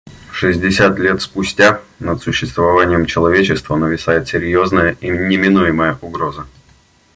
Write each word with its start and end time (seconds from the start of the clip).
Шестьдесят 0.31 0.97
лет 0.97 1.21
спустя 1.21 1.79
над 1.99 2.23
существованием 2.23 3.05
человечества 3.05 3.75
нависает 3.75 4.27
серьезная 4.27 4.97
и 4.99 5.07
неминуемая 5.09 5.99
угроза. 6.01 6.47